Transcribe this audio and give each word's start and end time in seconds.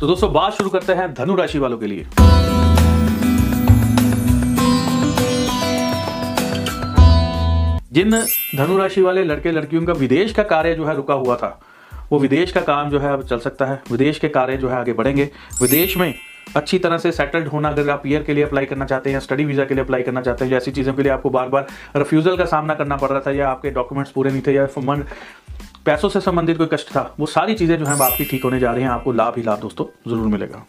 तो 0.00 0.06
दोस्तों, 0.06 0.32
बात 0.32 0.52
शुरू 0.52 0.70
करते 0.70 0.92
हैं 0.92 1.12
धनु 1.14 1.34
राशि 1.34 1.58
वालों 1.58 1.76
के 1.78 1.86
लिए। 1.86 2.06
जिन 7.92 8.10
धनु 8.56 8.78
राशि 8.78 9.02
वाले 9.02 9.24
लड़के 9.24 9.52
लड़कियों 9.52 9.84
का 9.86 9.92
विदेश 9.92 10.32
का 10.32 10.42
कार्य 10.42 10.74
जो 10.74 10.84
है 10.84 10.96
रुका 10.96 11.14
हुआ 11.14 11.36
था, 11.36 11.60
वो 12.12 12.18
विदेश 12.18 12.52
का 12.52 12.60
काम 12.62 12.90
जो 12.90 12.98
है 13.00 13.12
अब 13.12 13.22
चल 13.22 13.38
सकता 13.38 13.66
है। 13.66 13.82
विदेश 13.90 14.18
के 14.18 14.28
कार्य 14.28 14.56
जो 14.56 14.68
है 14.68 14.76
आगे 14.76 14.92
बढ़ेंगे। 14.92 15.30
विदेश 15.62 15.96
में 15.96 16.14
अच्छी 16.56 16.78
तरह 16.78 16.98
से 16.98 17.12
सेटल्ड 17.12 17.46
होना, 17.48 17.68
अगर 17.68 17.90
आप 17.90 18.02
ईयर 18.06 18.22
के 18.22 18.34
लिए 18.34 18.44
अप्लाई 18.44 18.64
करना 18.64 18.84
चाहते 18.84 19.10
हैं 19.10 19.14
या 19.14 19.20
स्टडी 19.20 19.44
वीज़ा 19.44 19.64
के 19.64 19.74
लिए 19.74 19.84
अप्लाई 19.84 20.02
करना 20.02 20.20
चाहते 20.20 20.44
हैं, 20.44 20.52
या 20.52 20.56
ऐसी 20.56 20.70
चीज़ों 20.70 20.94
के 20.94 21.02
लिए 21.02 21.12
आपको 21.12 21.30
बार 21.30 21.48
बार 21.48 21.66
रिफ्यूज़ल 21.96 22.36
का 22.36 22.44
सामना 22.44 22.74
करना 22.74 22.96
पड़ 22.96 23.08
रहा 23.08 23.20
था, 23.20 23.30
या 23.30 23.48
आपके 23.48 23.70
डॉक्यूमेंट्स 23.70 24.12
पूरे 24.12 24.30
नहीं 24.30 24.42
थे, 24.46 24.52
या 24.52 24.66
मन 24.78 25.04
पैसों 25.86 26.08
से 26.08 26.20
संबंधित 26.20 26.58
कोई 26.58 26.66
कष्ट 26.72 26.90
था, 26.90 27.14
वो 27.20 27.26
सारी 27.26 27.54
चीज़ें 27.54 27.76
जो 27.78 27.86
है 27.86 27.98
आपकी 28.02 28.24
ठीक 28.24 28.44
होने 28.44 28.60
जा 28.60 28.72
रही 28.72 28.82
हैं। 28.82 28.90
आपको 28.90 29.12
लाभ 29.12 29.34
ही 29.36 29.42
लाभ 29.42 29.60
दोस्तों, 29.60 29.86
ज़रूर 30.10 30.26
मिलेगा। 30.28 30.64